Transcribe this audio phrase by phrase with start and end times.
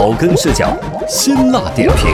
[0.00, 0.74] 草根视角，
[1.06, 2.06] 辛辣点评，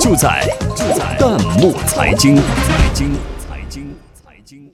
[0.00, 2.34] 就在就在弹幕财经。
[2.34, 4.68] 财经财经财经，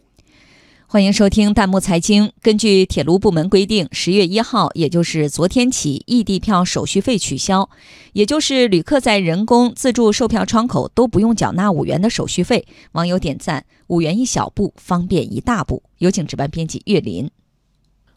[0.87, 2.33] 欢迎收听弹幕财经。
[2.41, 7.69] 根据铁路部门规定，十月一号，也就是昨天起，异地票手续费取消，
[8.15, 12.67] 也就是旅客在人工、自助售票窗口都不用缴纳五元的手续费。
[12.93, 15.83] 网友点赞：五元一小步，方便一大步。
[15.99, 17.31] 有请值班编辑岳林。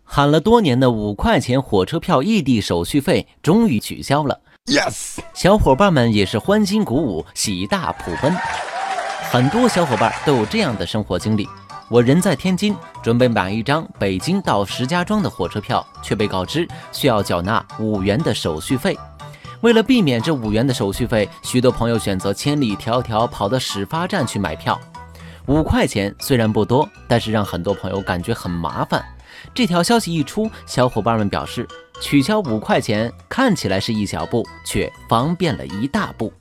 [0.04, 5.18] 喊了多年的五块钱火车票异地手续费终于取消了，yes！
[5.34, 8.36] 小伙伴们也是欢欣鼓舞，喜大普奔。
[9.32, 11.50] 很多小伙伴都有这样的生活经历：
[11.90, 18.96] 我人在天津，准备买一张北京到石家庄的火车票，却被告知需要缴纳五元的手续费。
[19.62, 24.80] 为了避免这五元的手续费，许多朋友选择千里迢迢跑到始发站去买票。
[25.48, 29.04] 五块钱虽然不多，但是让很多朋友感觉很麻烦。
[29.54, 31.68] 这条消息一出，小伙伴们表示，
[32.02, 36.32] 取消五块钱看起来是一小步，却方便了一大步。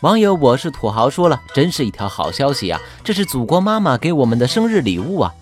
[0.00, 2.80] 网友我是土豪说了，真是一条好消息啊！
[3.04, 5.32] 这是祖国妈妈给我们的生日礼物啊！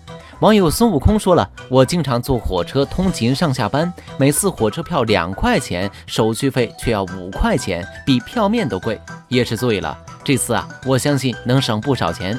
[0.41, 9.97] 网友孙悟空说了，我经常坐火车通勤上下班，每次火车票两块钱，手续费却要五块钱，比票面都贵，也是醉了。
[10.23, 12.37] 这次啊，我相信能省不少钱。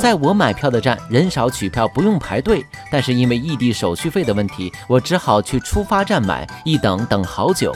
[0.00, 7.74] 在我买票的站，人少取票不用排队，但是因为异地手续费的问题，我只好去出发站买，一等等好久。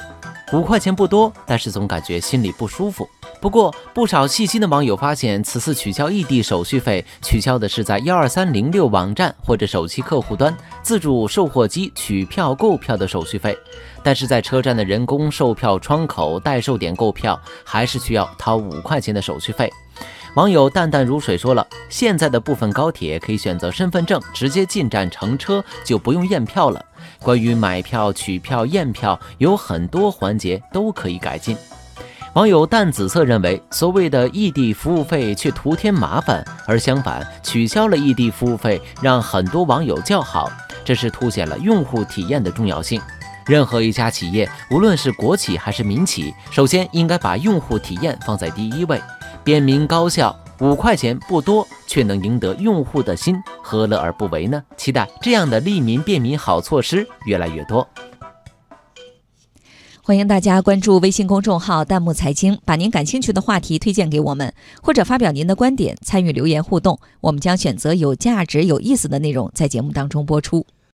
[0.52, 3.08] 五块钱不多，但是总感觉心里不舒服。
[3.40, 13.58] 不过，不少细心的网友发现，此次取消异地手续费，取消的是在幺二三零六网站或者手机客户端自助售货机取票购票的手续费，
[14.04, 19.68] 但是在车站的人工售票窗口代售点购票，还是需要掏五块钱的手续费。
[20.36, 26.84] 网友淡淡如水说了，现在的部分高铁可以选择身份证直接进站乘车，就不用验票了。
[27.22, 31.56] 关于买票、取票、验票，有很多环节都可以改进。
[32.34, 40.50] 网友淡紫色认为，所谓的异地服务费却徒添麻烦，而相反，取消了异地服务费，让很多网友叫好，
[40.84, 43.00] 这是凸显了用户体验的重要性。
[43.46, 49.00] 任何一家企业，无论是国企还是民企，首先应该把用户体验放在第一位。
[49.46, 54.60] 便民高效，五块钱不多，却能赢得用户的心，何乐而不为呢？
[54.76, 57.88] 期待这样的利民便民好措施越来越多。
[60.02, 64.52] 欢迎大家关注微信公众号“弹幕财经”，把您感兴趣的话题推荐给我们，
[64.82, 70.66] 或者发表您的观点，参与留言互动，我们将选择有价值、有意思的内容在节目当中播出。